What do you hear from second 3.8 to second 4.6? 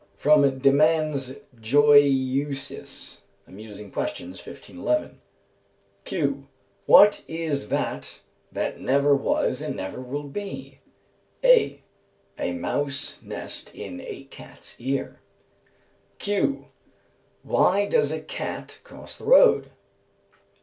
questions),